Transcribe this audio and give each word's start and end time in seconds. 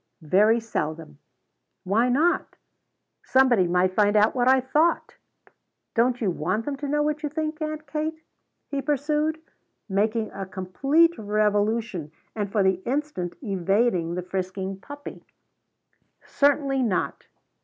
"Very 0.23 0.59
seldom." 0.59 1.19
"Why 1.83 2.09
not?" 2.09 2.55
"Somebody 3.23 3.67
might 3.67 3.93
find 3.93 4.15
out 4.15 4.33
what 4.33 4.47
I 4.47 4.59
thought." 4.59 5.17
"Don't 5.93 6.19
you 6.19 6.31
want 6.31 6.65
them 6.65 6.75
to 6.77 6.87
know 6.87 7.03
what 7.03 7.21
you 7.21 7.29
think, 7.29 7.61
Aunt 7.61 7.85
Kate?" 7.85 8.23
he 8.71 8.81
pursued, 8.81 9.39
making 9.87 10.31
a 10.31 10.47
complete 10.47 11.15
revolution 11.19 12.11
and 12.35 12.51
for 12.51 12.63
the 12.63 12.81
instant 12.83 13.35
evading 13.43 14.15
the 14.15 14.23
frisking 14.23 14.79
puppy. 14.79 15.23
"Certainly 16.25 16.81
not." 16.81 17.27